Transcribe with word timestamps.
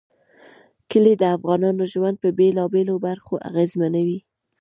کلي 0.91 1.13
د 1.17 1.23
افغانانو 1.37 1.83
ژوند 1.93 2.15
په 2.23 2.29
بېلابېلو 2.37 2.95
برخو 3.07 3.35
اغېزمنوي. 3.49 4.19